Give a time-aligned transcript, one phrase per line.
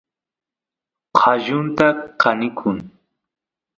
[1.17, 1.87] qallunta
[2.21, 2.77] kanikun